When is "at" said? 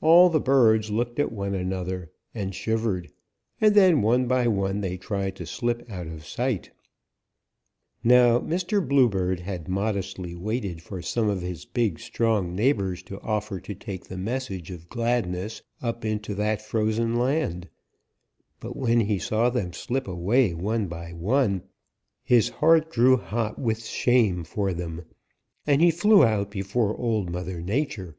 1.18-1.32